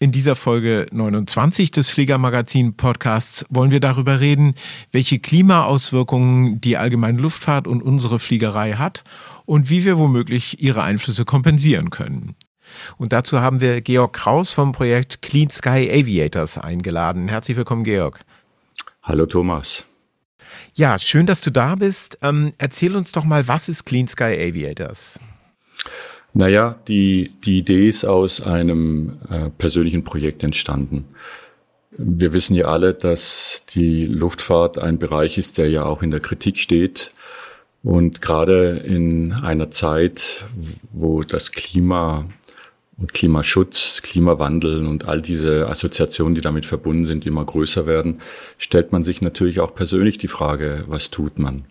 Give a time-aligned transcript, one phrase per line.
[0.00, 4.54] In dieser Folge 29 des Fliegermagazin Podcasts wollen wir darüber reden,
[4.92, 9.04] welche Klimaauswirkungen die allgemeine Luftfahrt und unsere Fliegerei hat
[9.46, 12.34] und wie wir womöglich ihre Einflüsse kompensieren können.
[12.96, 17.28] Und dazu haben wir Georg Kraus vom Projekt Clean Sky Aviators eingeladen.
[17.28, 18.20] Herzlich willkommen, Georg.
[19.06, 19.84] Hallo, Thomas.
[20.72, 22.16] Ja, schön, dass du da bist.
[22.22, 25.20] Ähm, erzähl uns doch mal, was ist Clean Sky Aviators?
[26.32, 31.04] Naja, die, die Idee ist aus einem äh, persönlichen Projekt entstanden.
[31.90, 36.20] Wir wissen ja alle, dass die Luftfahrt ein Bereich ist, der ja auch in der
[36.20, 37.10] Kritik steht.
[37.82, 40.46] Und gerade in einer Zeit,
[40.94, 42.24] wo das Klima
[42.96, 48.20] und Klimaschutz, Klimawandel und all diese Assoziationen, die damit verbunden sind, immer größer werden,
[48.58, 51.64] stellt man sich natürlich auch persönlich die Frage, was tut man?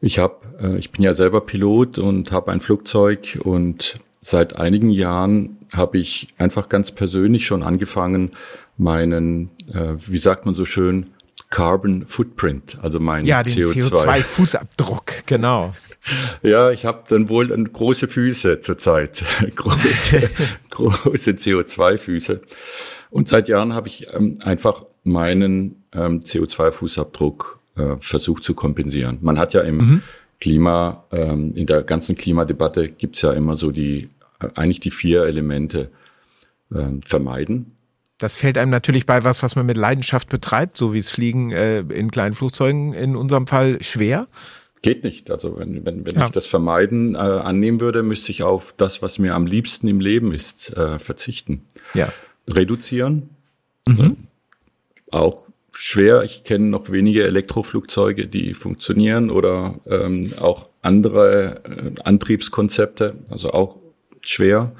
[0.00, 4.90] Ich habe, äh, ich bin ja selber Pilot und habe ein Flugzeug und seit einigen
[4.90, 8.32] Jahren habe ich einfach ganz persönlich schon angefangen,
[8.76, 11.10] meinen, äh, wie sagt man so schön,
[11.50, 13.90] Carbon Footprint, also mein ja, CO2.
[13.90, 15.74] CO2-Fußabdruck, genau.
[16.42, 19.24] Ja, ich habe dann wohl große Füße zurzeit,
[19.56, 20.30] große,
[20.70, 22.40] große CO2-Füße.
[23.10, 29.18] Und seit Jahren habe ich ähm, einfach meinen ähm, CO2-Fußabdruck äh, versucht zu kompensieren.
[29.20, 30.02] Man hat ja im mhm.
[30.40, 34.08] Klima, ähm, in der ganzen Klimadebatte gibt's ja immer so die,
[34.40, 35.90] äh, eigentlich die vier Elemente
[36.74, 37.75] äh, vermeiden,
[38.18, 41.52] das fällt einem natürlich bei was, was man mit Leidenschaft betreibt, so wie es Fliegen
[41.52, 44.28] äh, in kleinen Flugzeugen in unserem Fall schwer.
[44.82, 45.30] Geht nicht.
[45.30, 46.26] Also wenn, wenn, wenn ja.
[46.26, 50.00] ich das Vermeiden äh, annehmen würde, müsste ich auf das, was mir am liebsten im
[50.00, 51.62] Leben ist, äh, verzichten.
[51.94, 52.12] Ja.
[52.48, 53.30] Reduzieren.
[53.88, 54.16] Mhm.
[55.12, 56.24] auch schwer.
[56.24, 63.78] Ich kenne noch wenige Elektroflugzeuge, die funktionieren oder ähm, auch andere äh, Antriebskonzepte, also auch
[64.24, 64.72] schwer.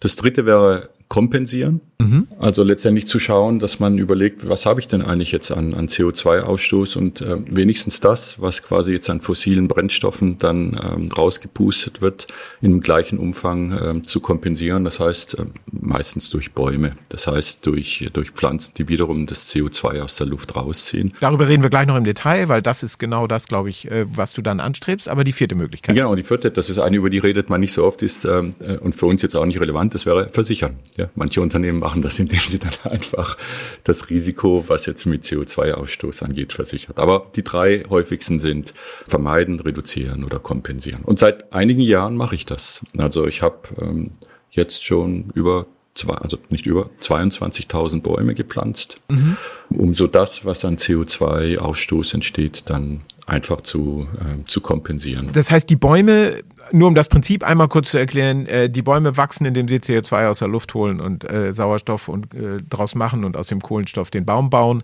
[0.00, 1.80] Das dritte wäre kompensieren.
[1.98, 2.26] Mhm.
[2.38, 5.86] Also letztendlich zu schauen, dass man überlegt, was habe ich denn eigentlich jetzt an, an
[5.86, 12.26] CO2-Ausstoß und äh, wenigstens das, was quasi jetzt an fossilen Brennstoffen dann ähm, rausgepustet wird,
[12.60, 14.84] im gleichen Umfang ähm, zu kompensieren.
[14.84, 20.02] Das heißt äh, meistens durch Bäume, das heißt durch, durch Pflanzen, die wiederum das CO2
[20.02, 21.12] aus der Luft rausziehen.
[21.20, 24.06] Darüber reden wir gleich noch im Detail, weil das ist genau das, glaube ich, äh,
[24.12, 25.08] was du dann anstrebst.
[25.08, 25.94] Aber die vierte Möglichkeit.
[25.94, 28.54] Genau, die vierte, das ist eine, über die redet man nicht so oft, ist ähm,
[28.60, 30.76] äh, und für uns jetzt auch nicht relevant, das wäre versichern.
[30.96, 33.36] Ja, manche Unternehmen machen das, indem sie dann einfach
[33.82, 36.98] das Risiko, was jetzt mit CO2-Ausstoß angeht, versichert.
[36.98, 38.74] Aber die drei häufigsten sind
[39.08, 41.02] vermeiden, reduzieren oder kompensieren.
[41.02, 42.80] Und seit einigen Jahren mache ich das.
[42.96, 44.12] Also ich habe ähm,
[44.50, 49.36] jetzt schon über zwei, also nicht über 22.000 Bäume gepflanzt, mhm.
[49.70, 55.30] um so das, was an CO2-Ausstoß entsteht, dann einfach zu, äh, zu kompensieren.
[55.32, 56.42] Das heißt, die Bäume
[56.74, 60.28] nur um das Prinzip einmal kurz zu erklären, äh, die Bäume wachsen, indem sie CO2
[60.28, 64.10] aus der Luft holen und äh, Sauerstoff und äh, draus machen und aus dem Kohlenstoff
[64.10, 64.82] den Baum bauen,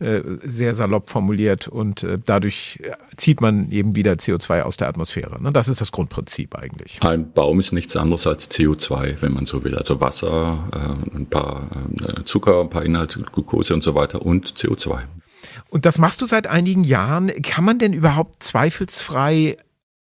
[0.00, 2.80] äh, sehr salopp formuliert und äh, dadurch
[3.16, 5.40] zieht man eben wieder CO2 aus der Atmosphäre.
[5.42, 5.52] Ne?
[5.52, 6.98] Das ist das Grundprinzip eigentlich.
[7.02, 9.76] Ein Baum ist nichts anderes als CO2, wenn man so will.
[9.76, 11.68] Also Wasser, äh, ein paar
[12.24, 15.00] Zucker, ein paar Inhalte, Glucose und so weiter und CO2.
[15.68, 17.30] Und das machst du seit einigen Jahren.
[17.42, 19.58] Kann man denn überhaupt zweifelsfrei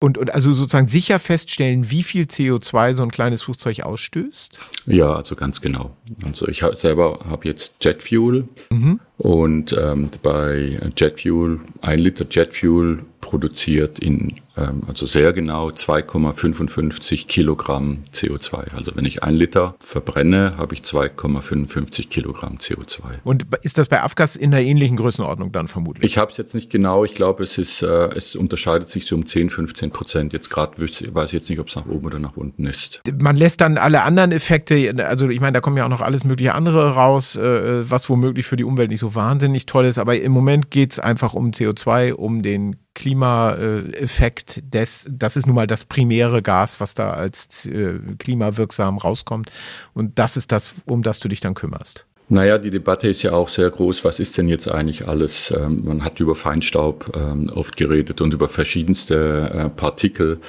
[0.04, 4.60] und, und also sozusagen sicher feststellen, wie viel CO2 so ein kleines Flugzeug ausstößt?
[4.84, 5.96] Ja, also ganz genau.
[6.22, 9.00] Also ich selber habe jetzt Jetfuel mhm.
[9.16, 17.98] Und ähm, bei Jetfuel, ein Liter Jetfuel produziert in ähm, also sehr genau 2,55 Kilogramm
[18.12, 18.74] CO2.
[18.76, 23.02] Also wenn ich ein Liter verbrenne, habe ich 2,55 Kilogramm CO2.
[23.24, 26.04] Und ist das bei Afgas in der ähnlichen Größenordnung dann vermutlich?
[26.04, 27.04] Ich habe es jetzt nicht genau.
[27.04, 30.32] Ich glaube, es ist, äh, es unterscheidet sich so um 10, 15 Prozent.
[30.32, 33.00] Jetzt gerade weiß ich jetzt nicht, ob es nach oben oder nach unten ist.
[33.18, 36.24] Man lässt dann alle anderen Effekte, also ich meine, da kommen ja auch noch alles
[36.24, 39.98] mögliche andere raus, äh, was womöglich für die Umwelt nicht so wahnsinnig toll ist.
[39.98, 45.56] Aber im Moment geht es einfach um CO2, um den Klimaeffekt des, das ist nun
[45.56, 49.50] mal das primäre Gas, was da als äh, klimawirksam rauskommt.
[49.94, 52.06] Und das ist das, um das du dich dann kümmerst.
[52.28, 54.04] Naja, die Debatte ist ja auch sehr groß.
[54.04, 55.52] Was ist denn jetzt eigentlich alles?
[55.56, 60.40] Ähm, man hat über Feinstaub ähm, oft geredet und über verschiedenste äh, Partikel.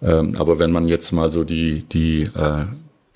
[0.00, 2.64] Ähm, aber wenn man jetzt mal so die, die, äh,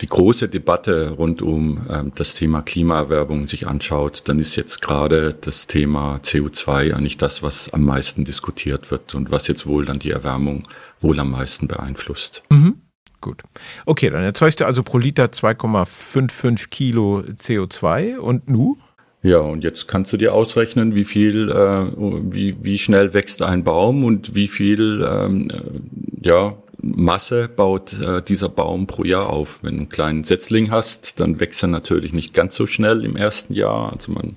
[0.03, 5.35] die große Debatte rund um ähm, das Thema Klimaerwerbung sich anschaut, dann ist jetzt gerade
[5.41, 10.01] das Thema CO2 eigentlich das, was am meisten diskutiert wird und was jetzt wohl dann
[10.01, 10.65] die Erwärmung
[11.01, 12.43] wohl am meisten beeinflusst.
[12.51, 12.83] Mhm.
[13.21, 13.43] Gut.
[13.87, 18.77] Okay, dann erzeugst du also pro Liter 2,55 Kilo CO2 und nu?
[19.23, 23.63] Ja, und jetzt kannst du dir ausrechnen, wie viel, äh, wie, wie schnell wächst ein
[23.63, 29.63] Baum und wie viel ähm, äh, ja, Masse baut äh, dieser Baum pro Jahr auf.
[29.63, 33.17] Wenn du einen kleinen Setzling hast, dann wächst er natürlich nicht ganz so schnell im
[33.17, 33.93] ersten Jahr.
[33.93, 34.37] Also man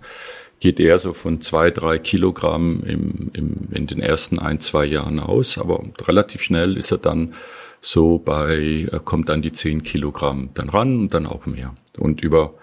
[0.59, 5.19] geht eher so von zwei, drei Kilogramm im, im, in den ersten ein, zwei Jahren
[5.19, 7.33] aus, aber relativ schnell ist er dann
[7.81, 11.75] so bei, äh, kommt dann die zehn Kilogramm dann ran und dann auch mehr.
[11.99, 12.53] Und über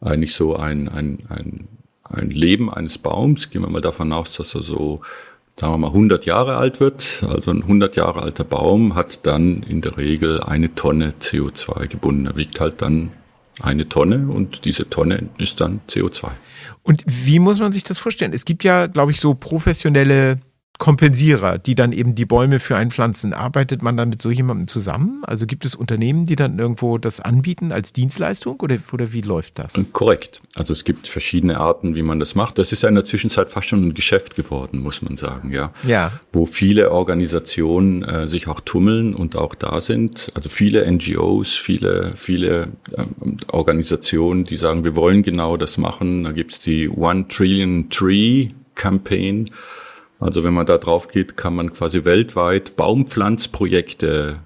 [0.00, 1.68] eigentlich so ein, ein, ein,
[2.04, 5.00] ein Leben eines Baums, gehen wir mal davon aus, dass er so,
[5.58, 7.24] sagen wir mal, 100 Jahre alt wird.
[7.28, 12.26] Also ein 100 Jahre alter Baum hat dann in der Regel eine Tonne CO2 gebunden.
[12.26, 13.12] Er wiegt halt dann
[13.62, 16.28] eine Tonne und diese Tonne ist dann CO2.
[16.82, 18.32] Und wie muss man sich das vorstellen?
[18.32, 20.38] Es gibt ja, glaube ich, so professionelle
[20.78, 23.32] Kompensierer, die dann eben die Bäume für einen pflanzen.
[23.32, 25.22] Arbeitet man dann mit so jemandem zusammen?
[25.24, 29.60] Also gibt es Unternehmen, die dann irgendwo das anbieten als Dienstleistung oder, oder wie läuft
[29.60, 29.92] das?
[29.92, 30.40] Korrekt.
[30.56, 32.58] Also es gibt verschiedene Arten, wie man das macht.
[32.58, 35.72] Das ist ja in der Zwischenzeit fast schon ein Geschäft geworden, muss man sagen, ja.
[35.86, 36.12] Ja.
[36.32, 40.32] Wo viele Organisationen äh, sich auch tummeln und auch da sind.
[40.34, 46.24] Also viele NGOs, viele, viele ähm, Organisationen, die sagen, wir wollen genau das machen.
[46.24, 49.50] Da gibt's die One Trillion Tree Campaign
[50.20, 54.40] also wenn man da drauf geht, kann man quasi weltweit Baumpflanzprojekte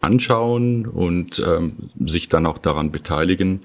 [0.00, 3.60] anschauen und ähm, sich dann auch daran beteiligen.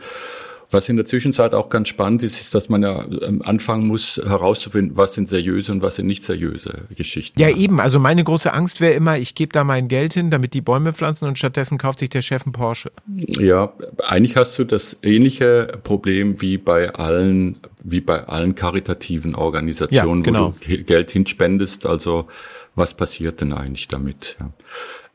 [0.73, 4.19] Was in der Zwischenzeit auch ganz spannend ist, ist, dass man ja ähm, anfangen muss
[4.23, 7.39] herauszufinden, was sind seriöse und was sind nicht seriöse Geschichten.
[7.39, 7.79] Ja, eben.
[7.79, 10.93] Also meine große Angst wäre immer, ich gebe da mein Geld hin, damit die Bäume
[10.93, 12.91] pflanzen und stattdessen kauft sich der Chef einen Porsche.
[13.07, 20.21] Ja, eigentlich hast du das ähnliche Problem wie bei allen, wie bei allen karitativen Organisationen,
[20.21, 20.53] ja, genau.
[20.55, 21.85] wo du Geld hinspendest.
[21.85, 22.27] Also
[22.75, 24.37] was passiert denn eigentlich damit?
[24.39, 24.51] Ja.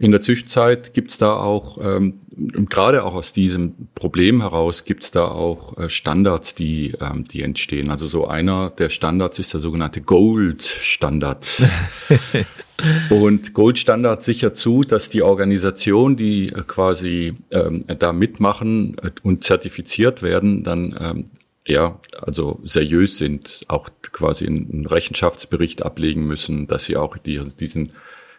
[0.00, 2.21] In der Zwischenzeit gibt's da auch, ähm,
[2.69, 7.91] gerade auch aus diesem Problem heraus, gibt's da auch äh, Standards, die, ähm, die entstehen.
[7.91, 11.67] Also so einer der Standards ist der sogenannte Gold-Standard.
[13.11, 19.43] Und Gold-Standard sichert zu, dass die Organisationen, die äh, quasi ähm, da mitmachen äh, und
[19.43, 21.25] zertifiziert werden, dann ähm,
[21.67, 27.93] ja, also seriös sind, auch quasi einen Rechenschaftsbericht ablegen müssen, dass sie auch die, diesen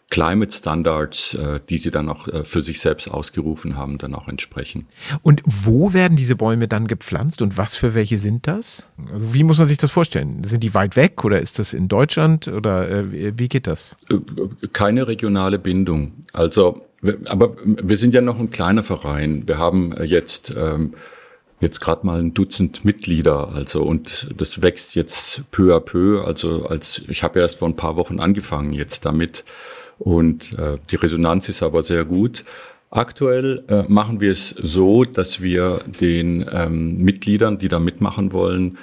[0.10, 4.28] Climate Standards, äh, die sie dann auch äh, für sich selbst ausgerufen haben, dann auch
[4.28, 4.88] entsprechen.
[5.22, 8.86] Und wo werden diese Bäume dann gepflanzt und was für welche sind das?
[9.14, 10.44] Also wie muss man sich das vorstellen?
[10.44, 13.96] Sind die weit weg oder ist das in Deutschland oder äh, wie geht das?
[14.74, 16.14] Keine regionale Bindung.
[16.34, 16.82] Also,
[17.28, 19.48] aber wir sind ja noch ein kleiner Verein.
[19.48, 20.96] Wir haben jetzt ähm,
[21.60, 26.24] jetzt gerade mal ein Dutzend Mitglieder, also und das wächst jetzt peu à peu.
[26.24, 29.44] Also als ich habe erst vor ein paar Wochen angefangen jetzt damit
[30.00, 32.46] und äh, die Resonanz ist aber sehr gut.
[32.90, 38.80] Aktuell äh, machen wir es so, dass wir den ähm, Mitgliedern, die da mitmachen wollen,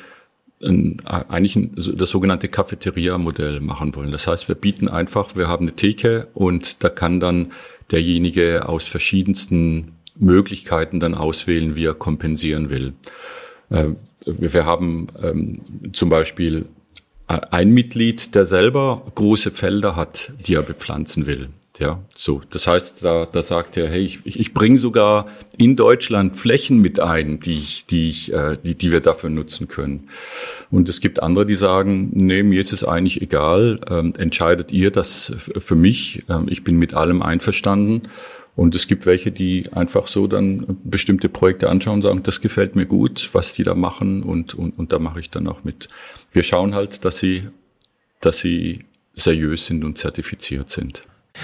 [0.62, 4.12] ein, eigentlich ein, das sogenannte Cafeteria-Modell machen wollen.
[4.12, 7.52] Das heißt, wir bieten einfach, wir haben eine Theke und da kann dann
[7.90, 12.94] derjenige aus verschiedensten Möglichkeiten dann auswählen, wie er kompensieren will.
[13.70, 13.88] Äh,
[14.24, 16.66] wir haben ähm, zum Beispiel
[17.26, 21.48] ein Mitglied, der selber große Felder hat, die er bepflanzen will.
[21.78, 22.40] Ja, so.
[22.50, 25.26] Das heißt, da, da sagt er, hey, ich, ich bringe sogar
[25.58, 29.68] in Deutschland Flächen mit ein, die ich, die ich, äh, die, die wir dafür nutzen
[29.68, 30.08] können.
[30.70, 34.90] Und es gibt andere, die sagen, nee, mir ist es eigentlich egal, ähm, entscheidet ihr
[34.90, 38.02] das für mich, ähm, ich bin mit allem einverstanden.
[38.56, 42.74] Und es gibt welche, die einfach so dann bestimmte Projekte anschauen und sagen, das gefällt
[42.74, 45.88] mir gut, was die da machen und, und, und da mache ich dann auch mit.
[46.32, 47.42] Wir schauen halt, dass sie,
[48.20, 51.02] dass sie seriös sind und zertifiziert sind.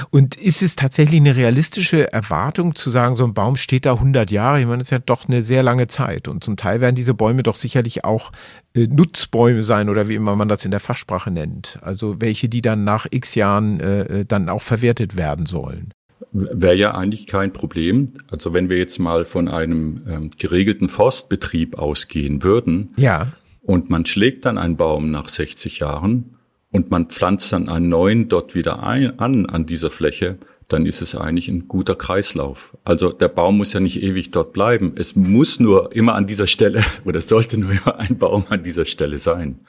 [0.08, 4.30] Und ist es tatsächlich eine realistische Erwartung zu sagen, so ein Baum steht da 100
[4.30, 4.58] Jahre?
[4.58, 6.28] Ich meine, das ist ja doch eine sehr lange Zeit.
[6.28, 8.32] Und zum Teil werden diese Bäume doch sicherlich auch
[8.74, 11.78] äh, Nutzbäume sein oder wie immer man das in der Fachsprache nennt.
[11.82, 15.92] Also welche, die dann nach x Jahren äh, äh dann auch verwertet werden sollen
[16.32, 18.12] wäre ja eigentlich kein Problem.
[18.30, 23.32] Also wenn wir jetzt mal von einem ähm, geregelten Forstbetrieb ausgehen würden ja.
[23.62, 26.36] und man schlägt dann einen Baum nach 60 Jahren
[26.70, 30.38] und man pflanzt dann einen neuen dort wieder ein, an, an dieser Fläche,
[30.68, 32.76] dann ist es eigentlich ein guter Kreislauf.
[32.84, 34.92] Also der Baum muss ja nicht ewig dort bleiben.
[34.96, 38.62] Es muss nur immer an dieser Stelle oder es sollte nur immer ein Baum an
[38.62, 39.60] dieser Stelle sein.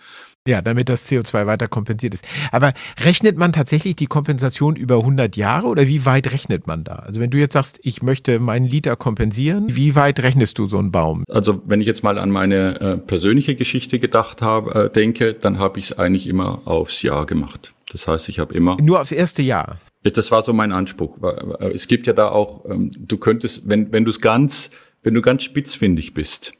[0.46, 2.26] Ja, damit das CO2 weiter kompensiert ist.
[2.52, 6.96] Aber rechnet man tatsächlich die Kompensation über 100 Jahre oder wie weit rechnet man da?
[6.96, 10.80] Also wenn du jetzt sagst, ich möchte meinen Liter kompensieren, wie weit rechnest du so
[10.80, 11.24] einen Baum?
[11.30, 15.60] Also wenn ich jetzt mal an meine äh, persönliche Geschichte gedacht habe, äh, denke, dann
[15.60, 17.74] habe ich es eigentlich immer aufs Jahr gemacht.
[17.94, 19.78] Das heißt, ich habe immer nur aufs erste Jahr.
[20.04, 21.20] Das war so mein Anspruch.
[21.60, 24.72] Es gibt ja da auch, ähm, du könntest, wenn wenn du es ganz,
[25.04, 26.52] wenn du ganz spitzfindig bist,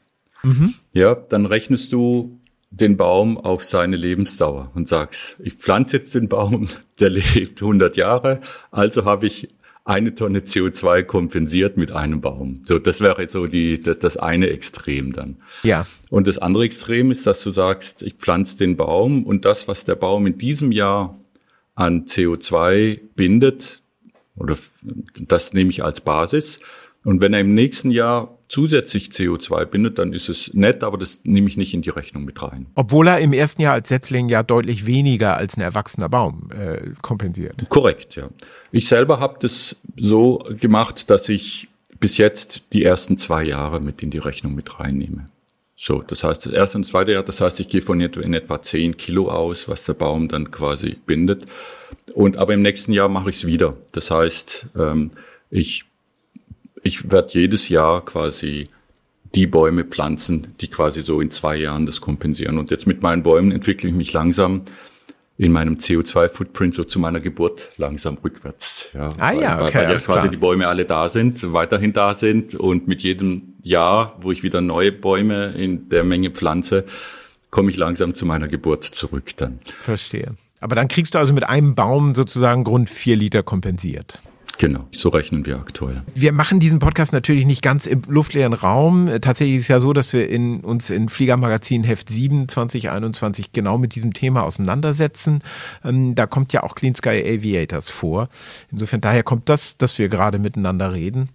[0.42, 0.72] mhm.
[0.94, 2.40] ja, dann rechnest du
[2.80, 6.68] den Baum auf seine Lebensdauer und sagst, ich pflanze jetzt den Baum,
[7.00, 8.40] der lebt 100 Jahre,
[8.70, 9.48] also habe ich
[9.84, 12.60] eine Tonne CO2 kompensiert mit einem Baum.
[12.64, 15.36] So, das wäre so die, das eine Extrem dann.
[15.62, 15.86] Ja.
[16.10, 19.84] Und das andere Extrem ist, dass du sagst, ich pflanze den Baum und das, was
[19.84, 21.18] der Baum in diesem Jahr
[21.74, 23.82] an CO2 bindet,
[24.36, 24.56] oder
[25.20, 26.60] das nehme ich als Basis.
[27.04, 31.24] Und wenn er im nächsten Jahr zusätzlich CO2 bindet, dann ist es nett, aber das
[31.24, 32.66] nehme ich nicht in die Rechnung mit rein.
[32.74, 36.90] Obwohl er im ersten Jahr als Setzling ja deutlich weniger als ein erwachsener Baum äh,
[37.02, 37.68] kompensiert.
[37.68, 38.28] Korrekt, ja.
[38.70, 41.68] Ich selber habe das so gemacht, dass ich
[42.00, 45.26] bis jetzt die ersten zwei Jahre mit in die Rechnung mit reinnehme.
[45.76, 48.62] So, das heißt, das erste und zweite Jahr, das heißt, ich gehe von in etwa
[48.62, 51.46] 10 Kilo aus, was der Baum dann quasi bindet.
[52.14, 53.76] Und aber im nächsten Jahr mache ich es wieder.
[53.92, 55.10] Das heißt, ähm,
[55.50, 55.84] ich
[56.84, 58.68] ich werde jedes Jahr quasi
[59.34, 62.58] die Bäume pflanzen, die quasi so in zwei Jahren das kompensieren.
[62.58, 64.62] Und jetzt mit meinen Bäumen entwickle ich mich langsam
[65.36, 68.90] in meinem CO2-Footprint so zu meiner Geburt langsam rückwärts.
[68.94, 70.28] Ja, ah weil, ja, okay, weil, weil ja quasi klar.
[70.28, 74.60] die Bäume alle da sind, weiterhin da sind und mit jedem Jahr, wo ich wieder
[74.60, 76.84] neue Bäume in der Menge pflanze,
[77.50, 79.58] komme ich langsam zu meiner Geburt zurück dann.
[79.80, 80.36] Verstehe.
[80.60, 84.22] Aber dann kriegst du also mit einem Baum sozusagen Grund vier Liter kompensiert.
[84.58, 86.02] Genau, so rechnen wir aktuell.
[86.14, 89.10] Wir machen diesen Podcast natürlich nicht ganz im luftleeren Raum.
[89.20, 93.78] Tatsächlich ist es ja so, dass wir in, uns in Fliegermagazin Heft 7 2021 genau
[93.78, 95.42] mit diesem Thema auseinandersetzen.
[95.84, 98.28] Ähm, da kommt ja auch Clean Sky Aviators vor.
[98.70, 101.30] Insofern daher kommt das, dass wir gerade miteinander reden.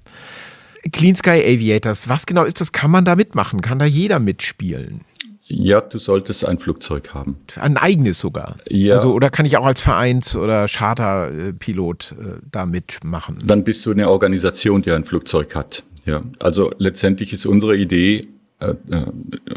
[0.91, 2.71] Clean Sky Aviators, was genau ist das?
[2.71, 3.61] Kann man da mitmachen?
[3.61, 5.01] Kann da jeder mitspielen?
[5.51, 7.37] Ja, du solltest ein Flugzeug haben.
[7.55, 8.57] Ein eigenes sogar.
[8.69, 8.95] Ja.
[8.95, 13.39] Also, oder kann ich auch als Vereins- oder Charterpilot äh, da mitmachen?
[13.43, 15.83] Dann bist du eine Organisation, die ein Flugzeug hat.
[16.05, 16.21] Ja.
[16.37, 18.27] Also letztendlich ist unsere Idee,
[18.59, 19.05] äh, äh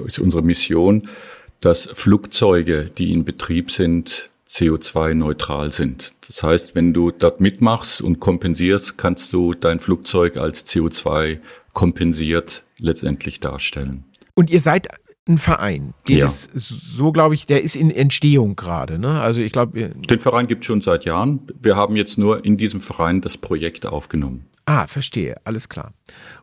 [0.07, 1.09] ist unsere Mission,
[1.61, 6.13] dass Flugzeuge, die in Betrieb sind, CO2-neutral sind.
[6.27, 11.39] Das heißt, wenn du dort mitmachst und kompensierst, kannst du dein Flugzeug als CO2
[11.75, 14.05] kompensiert letztendlich darstellen.
[14.35, 14.89] Und ihr seid
[15.29, 15.95] ein Verein.
[16.09, 16.27] Den ja.
[16.27, 18.99] ist so, glaube ich, der ist in Entstehung gerade.
[18.99, 19.21] Ne?
[19.21, 19.91] Also ich glaube.
[19.91, 21.41] Den Verein gibt es schon seit Jahren.
[21.61, 24.47] Wir haben jetzt nur in diesem Verein das Projekt aufgenommen.
[24.67, 25.93] Ah, verstehe, alles klar.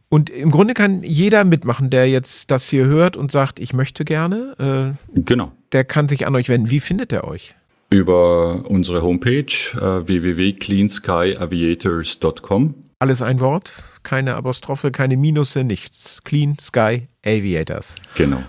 [0.10, 4.04] Und im Grunde kann jeder mitmachen, der jetzt das hier hört und sagt, ich möchte
[4.06, 4.96] gerne.
[5.16, 5.52] Äh, genau.
[5.72, 6.72] Der kann sich an euch wenden.
[6.72, 7.54] Wie findet er euch?
[7.92, 12.76] Über unsere Homepage äh, www.cleanskyaviators.com.
[13.02, 16.22] Alles ein Wort, keine Apostrophe, keine Minusse, nichts.
[16.24, 17.96] Clean Sky Aviators.
[18.16, 18.44] Genau.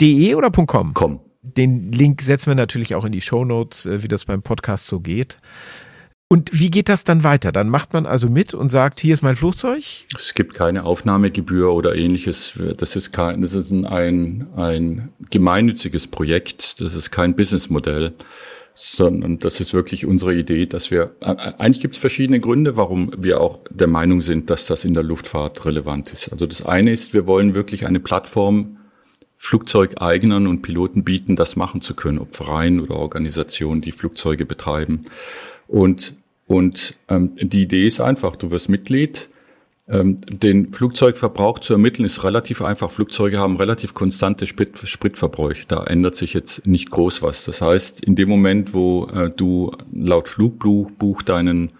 [0.00, 0.94] .de oder .com?
[0.94, 1.20] Com.
[1.42, 4.86] Den Link setzen wir natürlich auch in die Show Notes, äh, wie das beim Podcast
[4.86, 5.38] so geht.
[6.32, 7.50] Und wie geht das dann weiter?
[7.50, 9.82] Dann macht man also mit und sagt, hier ist mein Flugzeug?
[10.16, 12.56] Es gibt keine Aufnahmegebühr oder ähnliches.
[12.76, 16.80] Das ist kein, das ist ein, ein gemeinnütziges Projekt.
[16.80, 18.12] Das ist kein Businessmodell,
[18.74, 23.10] sondern das ist wirklich unsere Idee, dass wir, äh, eigentlich gibt es verschiedene Gründe, warum
[23.18, 26.30] wir auch der Meinung sind, dass das in der Luftfahrt relevant ist.
[26.30, 28.76] Also das eine ist, wir wollen wirklich eine Plattform
[29.42, 35.00] Flugzeugeignern und Piloten bieten, das machen zu können, ob Vereinen oder Organisationen, die Flugzeuge betreiben.
[35.66, 36.14] Und,
[36.46, 39.30] und ähm, die Idee ist einfach, du wirst Mitglied.
[39.88, 42.90] Ähm, den Flugzeugverbrauch zu ermitteln ist relativ einfach.
[42.90, 45.64] Flugzeuge haben relativ konstante Sprit, Spritverbräuche.
[45.66, 47.46] Da ändert sich jetzt nicht groß was.
[47.46, 51.72] Das heißt, in dem Moment, wo äh, du laut Flugbuch deinen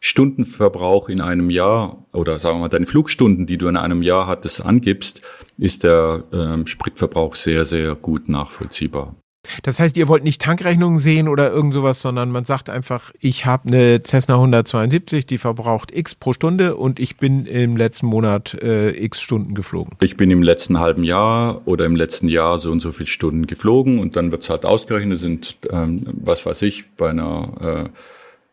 [0.00, 4.26] Stundenverbrauch in einem Jahr oder sagen wir mal deine Flugstunden, die du in einem Jahr
[4.26, 5.22] hattest, angibst,
[5.58, 9.14] ist der ähm, Spritverbrauch sehr, sehr gut nachvollziehbar.
[9.62, 13.46] Das heißt, ihr wollt nicht Tankrechnungen sehen oder irgend sowas, sondern man sagt einfach, ich
[13.46, 18.54] habe eine Cessna 172, die verbraucht X pro Stunde und ich bin im letzten Monat
[18.62, 19.94] äh, X Stunden geflogen.
[20.00, 23.46] Ich bin im letzten halben Jahr oder im letzten Jahr so und so viele Stunden
[23.46, 27.88] geflogen und dann wird es halt ausgerechnet, sind, ähm, was weiß ich, bei einer äh,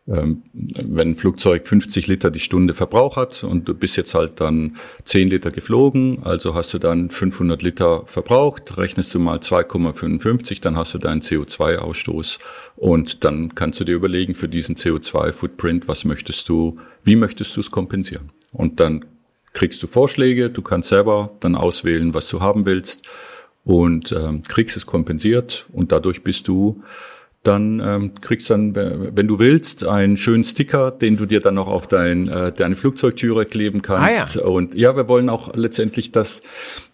[0.07, 4.77] wenn ein Flugzeug 50 Liter die Stunde Verbrauch hat und du bist jetzt halt dann
[5.03, 10.77] 10 Liter geflogen, also hast du dann 500 Liter verbraucht, rechnest du mal 2,55, dann
[10.77, 12.39] hast du deinen CO2-Ausstoß
[12.75, 17.61] und dann kannst du dir überlegen für diesen CO2-Footprint, was möchtest du, wie möchtest du
[17.61, 18.31] es kompensieren?
[18.51, 19.05] Und dann
[19.53, 23.07] kriegst du Vorschläge, du kannst selber dann auswählen, was du haben willst
[23.63, 26.83] und ähm, kriegst es kompensiert und dadurch bist du
[27.47, 31.67] dann ähm, kriegst dann, wenn du willst, einen schönen Sticker, den du dir dann noch
[31.67, 34.37] auf dein, äh, deine Flugzeugtüre kleben kannst.
[34.37, 34.45] Ah, ja.
[34.45, 36.41] Und ja, wir wollen auch letztendlich das,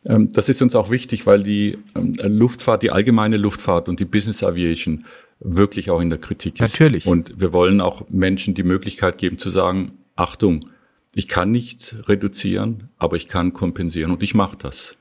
[0.05, 4.05] ähm, das ist uns auch wichtig, weil die ähm, Luftfahrt, die allgemeine Luftfahrt und die
[4.05, 5.05] Business Aviation
[5.39, 6.79] wirklich auch in der Kritik ist.
[6.79, 7.07] Natürlich.
[7.07, 10.65] Und wir wollen auch Menschen die Möglichkeit geben zu sagen, Achtung,
[11.15, 14.95] ich kann nicht reduzieren, aber ich kann kompensieren und ich mache das.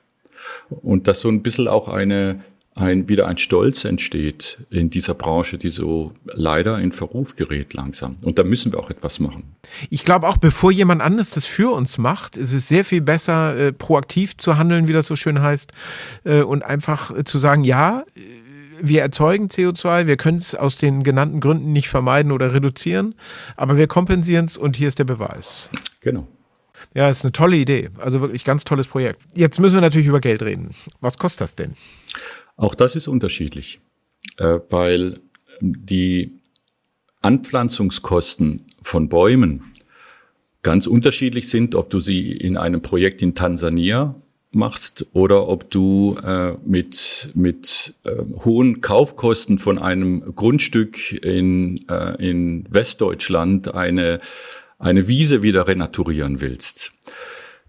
[0.69, 2.43] Und dass so ein bisschen auch eine
[2.73, 8.15] ein, wieder ein Stolz entsteht in dieser Branche, die so leider in Verruf gerät langsam.
[8.23, 9.55] Und da müssen wir auch etwas machen.
[9.89, 13.57] Ich glaube auch, bevor jemand anderes das für uns macht, ist es sehr viel besser,
[13.57, 15.71] äh, proaktiv zu handeln, wie das so schön heißt,
[16.23, 18.05] äh, und einfach äh, zu sagen, ja,
[18.81, 23.15] wir erzeugen CO2, wir können es aus den genannten Gründen nicht vermeiden oder reduzieren,
[23.55, 25.69] aber wir kompensieren es und hier ist der Beweis.
[25.99, 26.27] Genau.
[26.93, 27.89] Ja, ist eine tolle Idee.
[27.99, 29.21] Also wirklich ganz tolles Projekt.
[29.33, 30.71] Jetzt müssen wir natürlich über Geld reden.
[30.99, 31.73] Was kostet das denn?
[32.61, 33.79] Auch das ist unterschiedlich,
[34.37, 35.19] äh, weil
[35.61, 36.39] die
[37.21, 39.63] Anpflanzungskosten von Bäumen
[40.61, 44.13] ganz unterschiedlich sind, ob du sie in einem Projekt in Tansania
[44.51, 52.23] machst oder ob du äh, mit, mit äh, hohen Kaufkosten von einem Grundstück in, äh,
[52.23, 54.19] in Westdeutschland eine,
[54.77, 56.91] eine Wiese wieder renaturieren willst.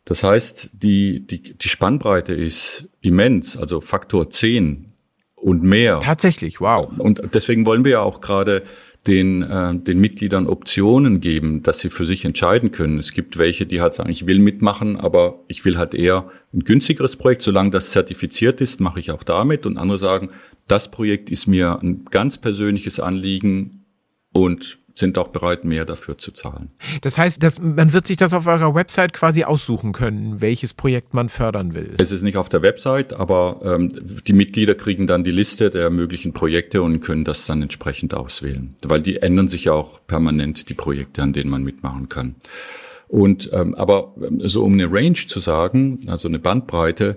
[0.05, 4.93] Das heißt, die, die, die Spannbreite ist immens, also Faktor 10
[5.37, 6.01] und mehr.
[6.03, 6.89] Tatsächlich, wow.
[6.99, 8.63] Und deswegen wollen wir ja auch gerade
[9.07, 12.99] den, äh, den Mitgliedern Optionen geben, dass sie für sich entscheiden können.
[12.99, 16.61] Es gibt welche, die halt sagen, ich will mitmachen, aber ich will halt eher ein
[16.61, 17.43] günstigeres Projekt.
[17.43, 19.67] Solange das zertifiziert ist, mache ich auch damit.
[19.67, 20.31] Und andere sagen,
[20.69, 23.85] das Projekt ist mir ein ganz persönliches Anliegen
[24.33, 26.71] und sind auch bereit, mehr dafür zu zahlen.
[27.01, 31.15] Das heißt, dass, man wird sich das auf eurer Website quasi aussuchen können, welches Projekt
[31.15, 31.95] man fördern will.
[31.99, 35.91] Es ist nicht auf der Website, aber ähm, die Mitglieder kriegen dann die Liste der
[35.91, 38.75] möglichen Projekte und können das dann entsprechend auswählen.
[38.85, 42.37] Weil die ändern sich ja auch permanent, die Projekte, an denen man mitmachen kann.
[43.09, 47.17] Und ähm, aber ähm, so um eine Range zu sagen, also eine Bandbreite,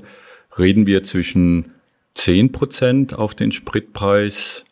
[0.57, 1.71] reden wir zwischen
[2.15, 4.63] 10 Prozent auf den Spritpreis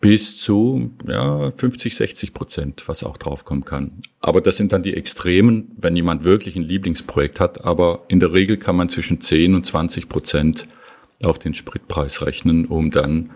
[0.00, 3.92] bis zu ja, 50, 60 Prozent, was auch draufkommen kann.
[4.20, 7.64] Aber das sind dann die Extremen, wenn jemand wirklich ein Lieblingsprojekt hat.
[7.64, 10.66] Aber in der Regel kann man zwischen 10 und 20 Prozent
[11.22, 13.30] auf den Spritpreis rechnen, um dann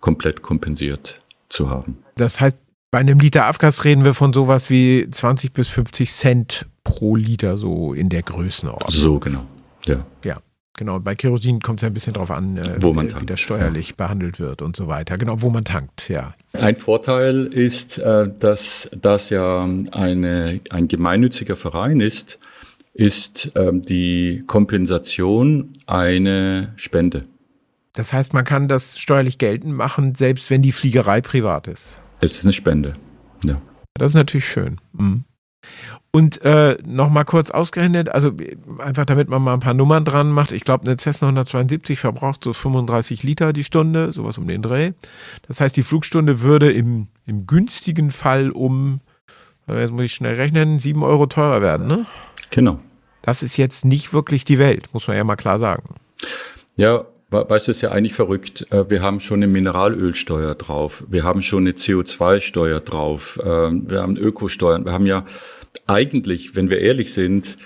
[0.00, 1.98] komplett kompensiert zu haben.
[2.16, 2.56] Das heißt,
[2.90, 7.58] bei einem Liter Abgas reden wir von sowas wie 20 bis 50 Cent pro Liter,
[7.58, 8.90] so in der Größenordnung.
[8.90, 9.44] So, genau.
[9.86, 10.04] Ja.
[10.24, 10.38] Ja.
[10.78, 13.26] Genau, bei Kerosin kommt es ja ein bisschen drauf an, äh, wo man wie, wie
[13.26, 13.94] das steuerlich ja.
[13.96, 15.18] behandelt wird und so weiter.
[15.18, 16.34] Genau, wo man tankt, ja.
[16.52, 22.38] Ein Vorteil ist, äh, dass das ja eine, ein gemeinnütziger Verein ist,
[22.94, 27.24] ist ähm, die Kompensation eine Spende.
[27.94, 32.00] Das heißt, man kann das steuerlich geltend machen, selbst wenn die Fliegerei privat ist.
[32.20, 32.92] Es ist eine Spende,
[33.42, 33.60] ja.
[33.94, 34.80] Das ist natürlich schön.
[34.92, 35.24] Mhm.
[36.10, 38.32] Und äh, nochmal kurz ausgerechnet, also
[38.78, 40.52] einfach damit man mal ein paar Nummern dran macht.
[40.52, 44.92] Ich glaube, eine Cessna 172 verbraucht so 35 Liter die Stunde, sowas um den Dreh.
[45.46, 49.00] Das heißt, die Flugstunde würde im, im günstigen Fall um,
[49.68, 52.06] jetzt muss ich schnell rechnen, 7 Euro teurer werden, ne?
[52.50, 52.78] Genau.
[53.20, 55.94] Das ist jetzt nicht wirklich die Welt, muss man ja mal klar sagen.
[56.76, 58.66] Ja, Weißt du, ist ja eigentlich verrückt.
[58.72, 61.04] Äh, wir haben schon eine Mineralölsteuer drauf.
[61.08, 63.38] Wir haben schon eine CO2-Steuer drauf.
[63.44, 64.86] Ähm, wir haben Ökosteuern.
[64.86, 65.26] Wir haben ja
[65.88, 67.56] eigentlich, wenn wir ehrlich sind,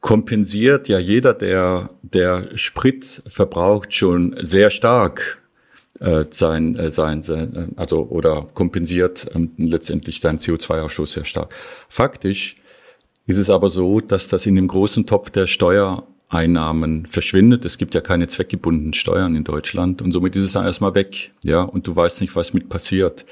[0.00, 5.42] kompensiert ja jeder, der, der Sprit verbraucht, schon sehr stark
[6.00, 11.54] äh, sein, äh, sein, sein, äh, also oder kompensiert ähm, letztendlich deinen CO2-Ausstoß sehr stark.
[11.88, 12.56] Faktisch
[13.26, 17.64] ist es aber so, dass das in dem großen Topf der Steuereinnahmen verschwindet.
[17.64, 21.30] Es gibt ja keine zweckgebundenen Steuern in Deutschland und somit ist es dann erstmal weg,
[21.44, 23.24] ja, und du weißt nicht, was mit passiert.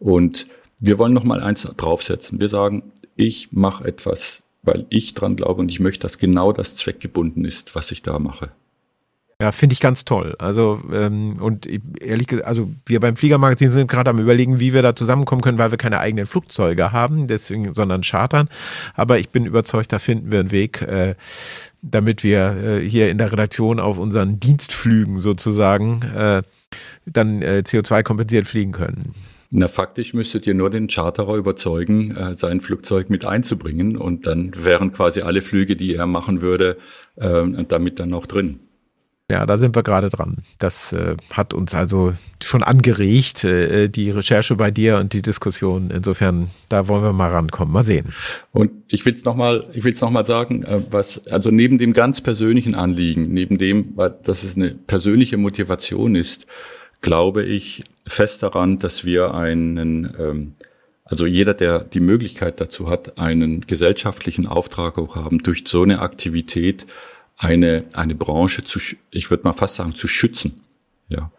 [0.00, 0.46] Und
[0.80, 2.40] wir wollen noch mal eins draufsetzen.
[2.40, 2.82] Wir sagen,
[3.18, 7.74] ich mache etwas, weil ich dran glaube und ich möchte, dass genau das zweckgebunden ist,
[7.74, 8.50] was ich da mache.
[9.40, 10.34] Ja, finde ich ganz toll.
[10.40, 11.68] Also, ähm, und
[12.00, 15.60] ehrlich gesagt, also wir beim Fliegermagazin sind gerade am überlegen, wie wir da zusammenkommen können,
[15.60, 18.48] weil wir keine eigenen Flugzeuge haben, deswegen, sondern chartern.
[18.94, 21.14] Aber ich bin überzeugt, da finden wir einen Weg, äh,
[21.82, 26.42] damit wir äh, hier in der Redaktion auf unseren Dienstflügen sozusagen äh,
[27.06, 29.14] dann äh, CO2 kompensiert fliegen können.
[29.50, 34.52] Na, faktisch müsstet ihr nur den Charterer überzeugen, äh, sein Flugzeug mit einzubringen und dann
[34.56, 36.76] wären quasi alle Flüge, die er machen würde,
[37.16, 38.60] äh, damit dann auch drin.
[39.30, 40.38] Ja, da sind wir gerade dran.
[40.58, 45.90] Das äh, hat uns also schon angeregt, äh, die Recherche bei dir und die Diskussion.
[45.90, 47.72] Insofern, da wollen wir mal rankommen.
[47.74, 48.14] Mal sehen.
[48.52, 51.92] Und ich will es nochmal, ich will es nochmal sagen, äh, was, also neben dem
[51.92, 56.46] ganz persönlichen Anliegen, neben dem, dass es eine persönliche Motivation ist,
[57.02, 60.54] glaube ich fest daran, dass wir einen, ähm,
[61.04, 66.00] also jeder, der die Möglichkeit dazu hat, einen gesellschaftlichen Auftrag auch haben, durch so eine
[66.00, 66.86] Aktivität
[67.36, 70.60] eine, eine Branche zu, ich würde mal fast sagen, zu schützen.
[71.08, 71.30] Ja.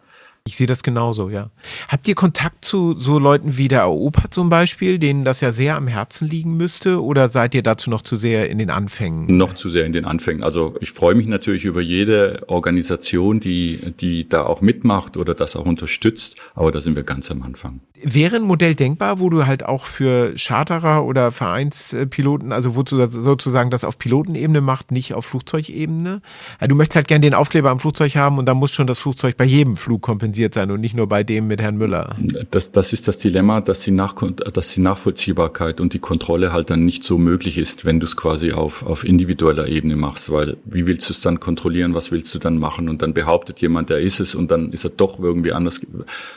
[0.46, 1.50] Ich sehe das genauso, ja.
[1.88, 5.76] Habt ihr Kontakt zu so Leuten wie der Opa zum Beispiel, denen das ja sehr
[5.76, 7.04] am Herzen liegen müsste?
[7.04, 9.36] Oder seid ihr dazu noch zu sehr in den Anfängen?
[9.36, 10.42] Noch zu sehr in den Anfängen.
[10.42, 15.56] Also ich freue mich natürlich über jede Organisation, die, die da auch mitmacht oder das
[15.56, 16.36] auch unterstützt.
[16.54, 17.80] Aber da sind wir ganz am Anfang.
[18.02, 23.68] Wäre ein Modell denkbar, wo du halt auch für Charterer oder Vereinspiloten, also wozu sozusagen
[23.68, 26.22] das auf Pilotenebene macht, nicht auf Flugzeugebene?
[26.66, 29.36] Du möchtest halt gerne den Aufkleber am Flugzeug haben und dann muss schon das Flugzeug
[29.36, 32.16] bei jedem Flug kompensieren kompensiert sein und nicht nur bei dem mit Herrn Müller.
[32.50, 34.14] Das, das ist das Dilemma, dass die, Nach
[34.52, 38.16] dass die Nachvollziehbarkeit und die Kontrolle halt dann nicht so möglich ist, wenn du es
[38.16, 42.32] quasi auf, auf individueller Ebene machst, weil wie willst du es dann kontrollieren, was willst
[42.34, 45.18] du dann machen und dann behauptet jemand, der ist es und dann ist er doch
[45.18, 45.80] irgendwie anders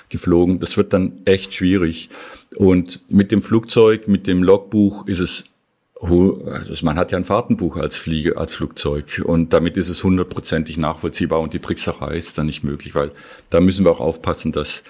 [0.10, 0.60] geflogen.
[0.60, 2.10] Das wird dann echt schwierig.
[2.56, 5.46] Und mit dem Flugzeug, mit dem Logbuch ist es
[6.04, 10.78] also man hat ja ein Fahrtenbuch als Fliege, als Flugzeug und damit ist es hundertprozentig
[10.78, 13.12] nachvollziehbar und die Trickserei ist dann nicht möglich, weil
[13.50, 14.84] da müssen wir auch aufpassen, dass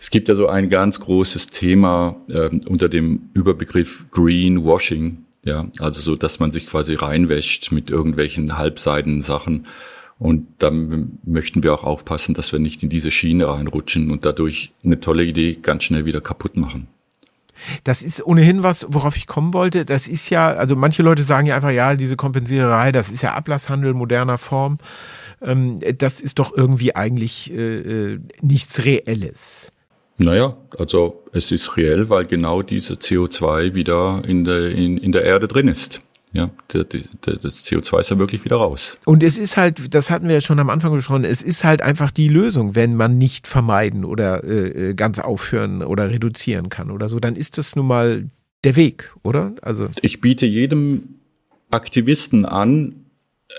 [0.00, 6.02] es gibt ja so ein ganz großes Thema äh, unter dem Überbegriff Greenwashing, ja, also
[6.02, 9.66] so, dass man sich quasi reinwäscht mit irgendwelchen halbseiden Sachen.
[10.18, 14.72] Und da möchten wir auch aufpassen, dass wir nicht in diese Schiene reinrutschen und dadurch
[14.84, 16.86] eine tolle Idee ganz schnell wieder kaputt machen.
[17.84, 19.84] Das ist ohnehin was, worauf ich kommen wollte.
[19.84, 23.34] Das ist ja, also manche Leute sagen ja einfach, ja, diese Kompensiererei, das ist ja
[23.34, 24.78] Ablasshandel moderner Form.
[25.42, 29.72] Ähm, das ist doch irgendwie eigentlich äh, äh nichts Reelles.
[30.16, 35.24] Naja, also es ist reell, weil genau diese CO2 wieder in der, in, in der
[35.24, 36.02] Erde drin ist.
[36.34, 38.98] Ja, der, der, das CO2 ist ja wirklich wieder raus.
[39.04, 41.80] Und es ist halt, das hatten wir ja schon am Anfang gesprochen, es ist halt
[41.80, 46.90] einfach die Lösung, wenn man nicht vermeiden oder äh, äh, ganz aufhören oder reduzieren kann
[46.90, 48.30] oder so, dann ist das nun mal
[48.64, 49.54] der Weg, oder?
[49.62, 51.20] Also ich biete jedem
[51.70, 52.96] Aktivisten an,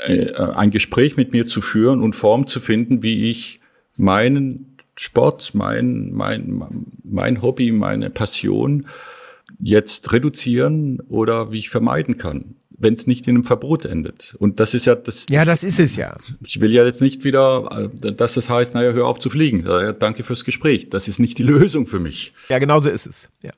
[0.05, 3.61] äh, ein Gespräch mit mir zu führen und Form zu finden, wie ich
[3.95, 6.67] meinen Sport, mein, mein,
[7.05, 8.85] mein Hobby, meine Passion
[9.59, 14.35] jetzt reduzieren oder wie ich vermeiden kann wenn es nicht in einem Verbot endet.
[14.39, 15.25] Und das ist ja das.
[15.29, 16.15] Ja, das ist es ja.
[16.45, 19.65] Ich will ja jetzt nicht wieder, äh, dass es heißt, naja, hör auf zu fliegen.
[19.65, 20.89] Ja, danke fürs Gespräch.
[20.89, 22.33] Das ist nicht die Lösung für mich.
[22.49, 23.29] Ja, genau so ist es.
[23.43, 23.51] Ja.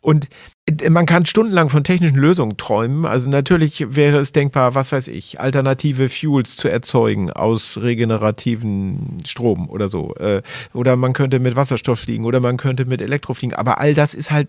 [0.00, 0.28] Und
[0.66, 3.06] äh, man kann stundenlang von technischen Lösungen träumen.
[3.06, 9.68] Also natürlich wäre es denkbar, was weiß ich, alternative Fuels zu erzeugen aus regenerativen Strom
[9.68, 10.14] oder so.
[10.16, 10.42] Äh,
[10.74, 13.54] oder man könnte mit Wasserstoff fliegen oder man könnte mit Elektro fliegen.
[13.54, 14.48] Aber all das ist halt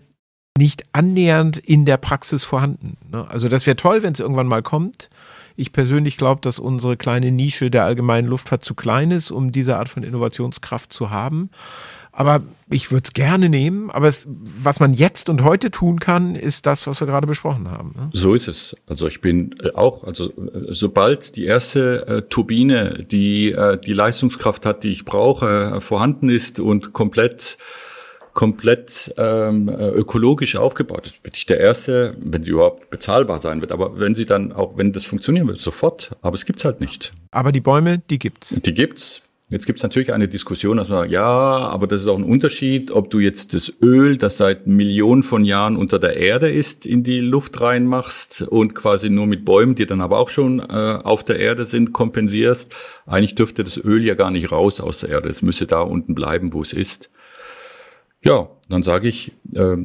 [0.56, 2.96] nicht annähernd in der Praxis vorhanden.
[3.10, 3.26] Ne?
[3.28, 5.10] Also das wäre toll, wenn es irgendwann mal kommt.
[5.56, 9.78] Ich persönlich glaube, dass unsere kleine Nische der allgemeinen Luftfahrt zu klein ist, um diese
[9.78, 11.50] Art von Innovationskraft zu haben.
[12.12, 13.90] Aber ich würde es gerne nehmen.
[13.90, 17.70] Aber es, was man jetzt und heute tun kann, ist das, was wir gerade besprochen
[17.70, 17.92] haben.
[17.94, 18.10] Ne?
[18.14, 18.74] So ist es.
[18.86, 23.92] Also ich bin äh, auch, also äh, sobald die erste äh, Turbine, die äh, die
[23.92, 27.58] Leistungskraft hat, die ich brauche, äh, vorhanden ist und komplett
[28.36, 33.62] komplett ähm, äh, ökologisch aufgebaut ist, bin ich der Erste, wenn sie überhaupt bezahlbar sein
[33.62, 33.72] wird.
[33.72, 36.14] Aber wenn sie dann auch, wenn das funktionieren wird, sofort.
[36.20, 37.14] Aber es gibt's halt nicht.
[37.30, 38.50] Aber die Bäume, die gibt's.
[38.50, 39.22] Die gibt's.
[39.48, 42.90] Jetzt gibt's natürlich eine Diskussion, dass man sagt, ja, aber das ist auch ein Unterschied,
[42.90, 47.04] ob du jetzt das Öl, das seit Millionen von Jahren unter der Erde ist, in
[47.04, 51.24] die Luft reinmachst und quasi nur mit Bäumen, die dann aber auch schon äh, auf
[51.24, 52.74] der Erde sind, kompensierst.
[53.06, 55.30] Eigentlich dürfte das Öl ja gar nicht raus aus der Erde.
[55.30, 57.08] Es müsste da unten bleiben, wo es ist.
[58.26, 59.76] Ja, dann sage ich, äh,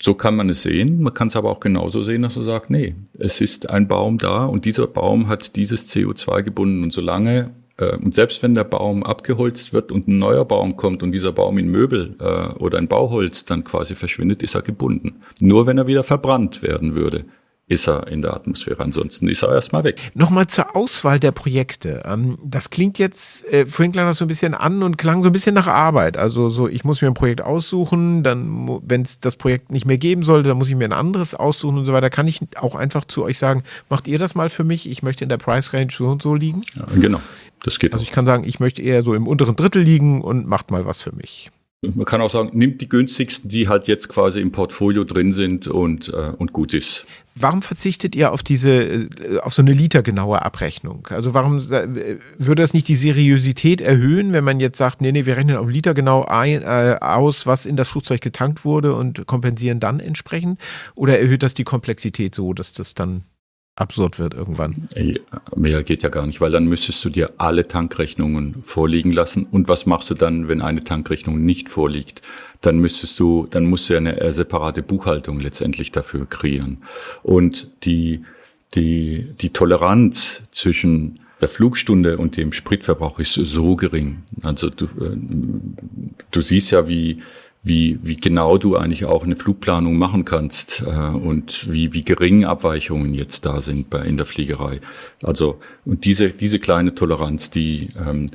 [0.00, 1.00] so kann man es sehen.
[1.00, 4.18] Man kann es aber auch genauso sehen, dass man sagt, nee, es ist ein Baum
[4.18, 8.64] da und dieser Baum hat dieses CO2 gebunden und solange äh, und selbst wenn der
[8.64, 12.80] Baum abgeholzt wird und ein neuer Baum kommt und dieser Baum in Möbel äh, oder
[12.80, 15.20] in Bauholz dann quasi verschwindet, ist er gebunden.
[15.40, 17.26] Nur wenn er wieder verbrannt werden würde
[17.68, 18.82] ist er in der Atmosphäre.
[18.82, 20.10] Ansonsten ist er erstmal weg.
[20.14, 22.02] Nochmal zur Auswahl der Projekte.
[22.06, 25.28] Ähm, das klingt jetzt, äh, vorhin klang das so ein bisschen an und klang so
[25.28, 26.16] ein bisschen nach Arbeit.
[26.16, 29.98] Also so, ich muss mir ein Projekt aussuchen, dann, wenn es das Projekt nicht mehr
[29.98, 32.08] geben sollte, dann muss ich mir ein anderes aussuchen und so weiter.
[32.08, 34.90] Kann ich auch einfach zu euch sagen, macht ihr das mal für mich?
[34.90, 36.62] Ich möchte in der Price Range so und so liegen.
[36.74, 37.20] Ja, genau.
[37.62, 37.92] Das geht.
[37.92, 40.86] Also ich kann sagen, ich möchte eher so im unteren Drittel liegen und macht mal
[40.86, 41.50] was für mich.
[41.80, 45.68] Man kann auch sagen, nimmt die günstigsten, die halt jetzt quasi im Portfolio drin sind
[45.68, 47.06] und, äh, und gut ist.
[47.40, 51.06] Warum verzichtet ihr auf diese, äh, auf so eine litergenaue Abrechnung?
[51.10, 55.26] Also warum äh, würde das nicht die Seriosität erhöhen, wenn man jetzt sagt, nee, nee,
[55.26, 59.26] wir rechnen auf Liter genau ein, äh, aus, was in das Flugzeug getankt wurde und
[59.26, 60.58] kompensieren dann entsprechend?
[60.94, 63.24] Oder erhöht das die Komplexität so, dass das dann
[63.80, 64.88] absurd wird irgendwann.
[65.56, 69.46] Mehr geht ja gar nicht, weil dann müsstest du dir alle Tankrechnungen vorliegen lassen.
[69.50, 72.22] Und was machst du dann, wenn eine Tankrechnung nicht vorliegt?
[72.60, 76.78] Dann müsstest du, dann musst du ja eine separate Buchhaltung letztendlich dafür kreieren.
[77.22, 78.22] Und die,
[78.74, 84.22] die, die Toleranz zwischen der Flugstunde und dem Spritverbrauch ist so gering.
[84.42, 85.16] Also du, äh,
[86.32, 87.18] du siehst ja, wie,
[87.68, 92.44] wie, wie genau du eigentlich auch eine Flugplanung machen kannst äh, und wie, wie gering
[92.44, 94.80] Abweichungen jetzt da sind bei, in der Fliegerei.
[95.22, 98.28] Also und diese, diese kleine Toleranz, die, ähm,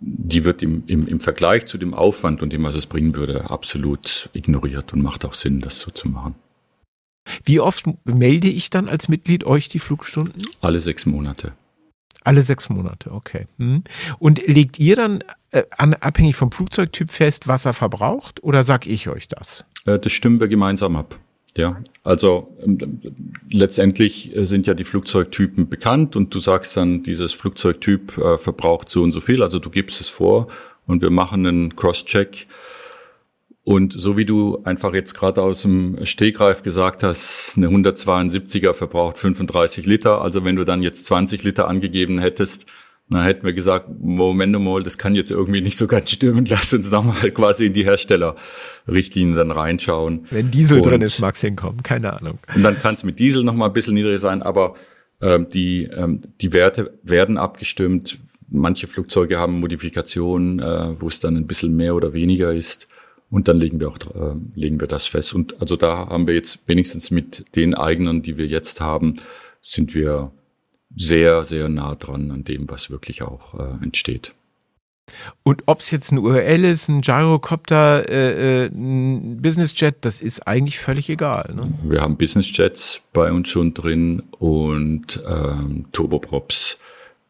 [0.00, 3.50] die wird im, im, im Vergleich zu dem Aufwand und dem, was es bringen würde,
[3.50, 6.34] absolut ignoriert und macht auch Sinn, das so zu machen.
[7.44, 10.42] Wie oft melde ich dann als Mitglied euch die Flugstunden?
[10.60, 11.52] Alle sechs Monate.
[12.24, 13.46] Alle sechs Monate, okay.
[13.58, 13.84] Hm.
[14.18, 18.86] Und legt ihr dann äh, an, abhängig vom Flugzeugtyp fest, was er verbraucht, oder sag
[18.86, 19.64] ich euch das?
[19.86, 21.18] Äh, das stimmen wir gemeinsam ab.
[21.56, 23.00] Ja, also ähm,
[23.50, 28.88] letztendlich äh, sind ja die Flugzeugtypen bekannt und du sagst dann, dieses Flugzeugtyp äh, verbraucht
[28.88, 30.46] so und so viel, also du gibst es vor
[30.86, 32.46] und wir machen einen Cross-Check
[33.68, 39.18] und so wie du einfach jetzt gerade aus dem Stegreif gesagt hast, eine 172er verbraucht
[39.18, 40.22] 35 Liter.
[40.22, 42.64] Also wenn du dann jetzt 20 Liter angegeben hättest,
[43.10, 46.44] dann hätten wir gesagt, Moment mal, das kann jetzt irgendwie nicht so ganz stimmen.
[46.48, 50.26] Lass uns nochmal quasi in die Herstellerrichtlinien dann reinschauen.
[50.30, 52.38] Wenn Diesel und, drin ist, mag es hinkommen, keine Ahnung.
[52.54, 54.74] Und dann kann es mit Diesel nochmal ein bisschen niedriger sein, aber
[55.22, 58.18] ähm, die, ähm, die Werte werden abgestimmt.
[58.50, 62.88] Manche Flugzeuge haben Modifikationen, äh, wo es dann ein bisschen mehr oder weniger ist.
[63.30, 65.34] Und dann legen wir auch äh, legen wir das fest.
[65.34, 69.16] Und also da haben wir jetzt wenigstens mit den eigenen, die wir jetzt haben,
[69.60, 70.32] sind wir
[70.94, 74.32] sehr, sehr nah dran an dem, was wirklich auch äh, entsteht.
[75.42, 80.46] Und ob es jetzt ein URL ist, ein Gyrocopter, äh, äh, ein Businessjet, das ist
[80.46, 81.54] eigentlich völlig egal.
[81.54, 81.62] Ne?
[81.82, 86.78] Wir haben Businessjets bei uns schon drin und ähm, Turboprops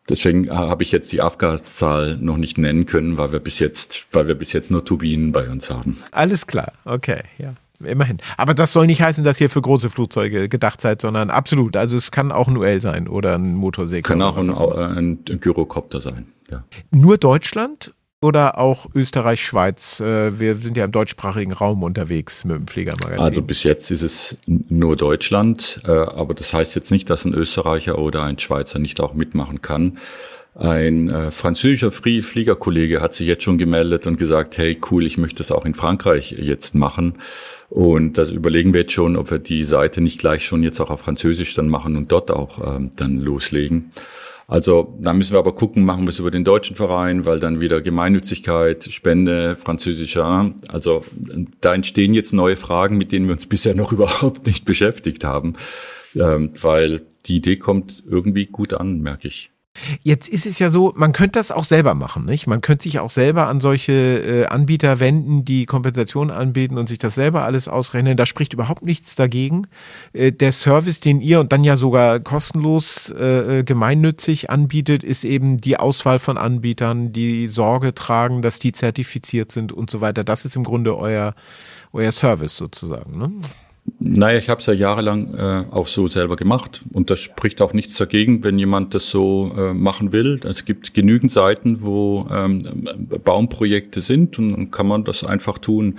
[0.08, 4.26] Deswegen habe ich jetzt die Abgaszahl noch nicht nennen können, weil wir bis jetzt, weil
[4.26, 5.98] wir bis jetzt nur Turbinen bei uns haben.
[6.12, 7.54] Alles klar, okay, ja.
[7.84, 8.18] Immerhin.
[8.36, 11.76] Aber das soll nicht heißen, dass ihr für große Flugzeuge gedacht seid, sondern absolut.
[11.76, 14.02] Also es kann auch ein UL sein oder ein Motorsegler.
[14.02, 16.26] Kann auch ein, ein, ein Gyrocopter sein.
[16.50, 16.64] Ja.
[16.90, 20.00] Nur Deutschland oder auch Österreich, Schweiz?
[20.00, 23.20] Äh, wir sind ja im deutschsprachigen Raum unterwegs mit dem Fliegermagazin.
[23.20, 27.34] Also bis jetzt ist es nur Deutschland, äh, aber das heißt jetzt nicht, dass ein
[27.34, 29.98] Österreicher oder ein Schweizer nicht auch mitmachen kann.
[30.58, 35.38] Ein äh, französischer Fliegerkollege hat sich jetzt schon gemeldet und gesagt, hey cool, ich möchte
[35.38, 37.14] das auch in Frankreich jetzt machen.
[37.70, 40.90] Und das überlegen wir jetzt schon, ob wir die Seite nicht gleich schon jetzt auch
[40.90, 43.90] auf Französisch dann machen und dort auch ähm, dann loslegen.
[44.48, 47.60] Also da müssen wir aber gucken, machen wir es über den deutschen Verein, weil dann
[47.60, 50.54] wieder Gemeinnützigkeit, Spende, französischer.
[50.66, 51.02] Also
[51.60, 55.54] da entstehen jetzt neue Fragen, mit denen wir uns bisher noch überhaupt nicht beschäftigt haben,
[56.16, 59.52] ähm, weil die Idee kommt irgendwie gut an, merke ich.
[60.02, 62.46] Jetzt ist es ja so, man könnte das auch selber machen, nicht?
[62.46, 66.98] Man könnte sich auch selber an solche äh, Anbieter wenden, die Kompensation anbieten und sich
[66.98, 68.16] das selber alles ausrechnen.
[68.16, 69.66] Da spricht überhaupt nichts dagegen.
[70.12, 75.24] Äh, der Service, den ihr und dann ja sogar kostenlos äh, äh gemeinnützig anbietet, ist
[75.24, 80.24] eben die Auswahl von Anbietern, die Sorge tragen, dass die zertifiziert sind und so weiter.
[80.24, 81.34] Das ist im Grunde euer,
[81.92, 83.18] euer Service sozusagen.
[83.18, 83.32] Ne?
[83.98, 87.72] Naja, ich habe es ja jahrelang äh, auch so selber gemacht und da spricht auch
[87.72, 90.40] nichts dagegen, wenn jemand das so äh, machen will.
[90.44, 92.88] Es gibt genügend Seiten, wo ähm,
[93.24, 95.98] Baumprojekte sind und dann kann man das einfach tun.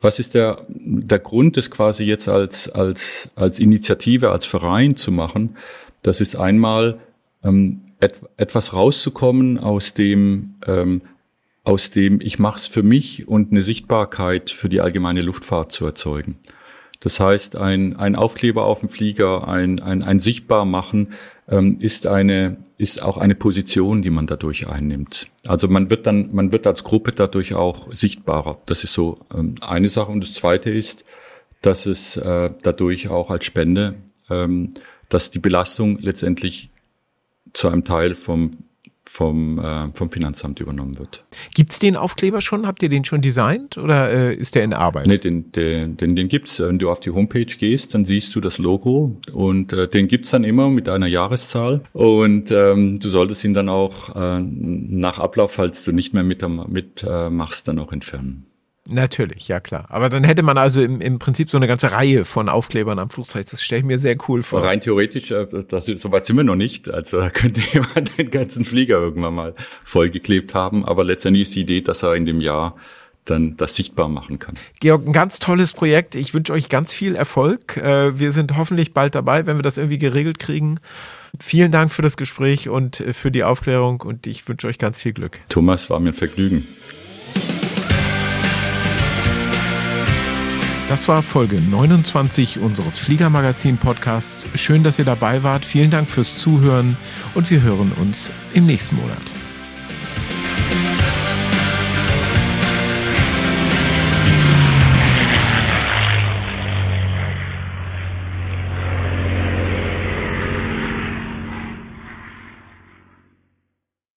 [0.00, 5.10] Was ist der, der Grund, das quasi jetzt als, als, als Initiative, als Verein zu
[5.10, 5.56] machen?
[6.02, 7.00] Das ist einmal
[7.42, 11.02] ähm, et, etwas rauszukommen aus dem, ähm,
[11.64, 15.84] aus dem ich mache es für mich und eine Sichtbarkeit für die allgemeine Luftfahrt zu
[15.84, 16.38] erzeugen.
[17.00, 21.14] Das heißt, ein, ein Aufkleber auf dem Flieger, ein, ein, ein Sichtbarmachen
[21.48, 25.30] ähm, ist eine ist auch eine Position, die man dadurch einnimmt.
[25.46, 28.58] Also man wird dann man wird als Gruppe dadurch auch sichtbarer.
[28.66, 30.10] Das ist so ähm, eine Sache.
[30.12, 31.04] Und das Zweite ist,
[31.62, 33.94] dass es äh, dadurch auch als Spende,
[34.30, 34.70] ähm,
[35.08, 36.70] dass die Belastung letztendlich
[37.52, 38.50] zu einem Teil vom
[39.08, 41.24] vom, äh, vom Finanzamt übernommen wird.
[41.54, 42.66] Gibt es den Aufkleber schon?
[42.66, 45.06] Habt ihr den schon designt oder äh, ist der in Arbeit?
[45.06, 46.60] Nee, den, den, den, den gibt's.
[46.60, 50.30] Wenn du auf die Homepage gehst, dann siehst du das Logo und äh, den gibt's
[50.30, 55.52] dann immer mit einer Jahreszahl und ähm, du solltest ihn dann auch äh, nach Ablauf,
[55.52, 58.44] falls du nicht mehr mit, mit äh, machst, dann auch entfernen.
[58.90, 59.86] Natürlich, ja klar.
[59.88, 63.10] Aber dann hätte man also im, im Prinzip so eine ganze Reihe von Aufklebern am
[63.10, 63.46] Flugzeug.
[63.50, 64.62] Das stelle ich mir sehr cool vor.
[64.62, 66.92] Rein theoretisch, äh, das, so weit sind wir noch nicht.
[66.92, 70.84] Also da könnte jemand den ganzen Flieger irgendwann mal vollgeklebt haben.
[70.84, 72.76] Aber letztendlich ist die Idee, dass er in dem Jahr
[73.24, 74.56] dann das sichtbar machen kann.
[74.80, 76.14] Georg, ein ganz tolles Projekt.
[76.14, 77.76] Ich wünsche euch ganz viel Erfolg.
[77.76, 80.80] Äh, wir sind hoffentlich bald dabei, wenn wir das irgendwie geregelt kriegen.
[81.38, 84.98] Vielen Dank für das Gespräch und äh, für die Aufklärung und ich wünsche euch ganz
[84.98, 85.38] viel Glück.
[85.50, 86.66] Thomas, war mir ein Vergnügen.
[90.88, 94.46] Das war Folge 29 unseres Fliegermagazin-Podcasts.
[94.54, 95.66] Schön, dass ihr dabei wart.
[95.66, 96.96] Vielen Dank fürs Zuhören
[97.34, 99.37] und wir hören uns im nächsten Monat.